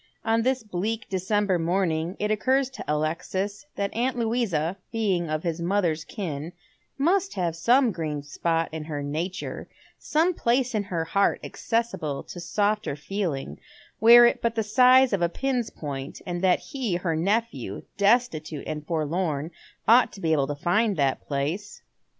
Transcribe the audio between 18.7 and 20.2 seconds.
forlorn, ought to